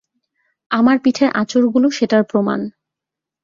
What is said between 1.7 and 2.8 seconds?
গুলো সেটার প্রমান।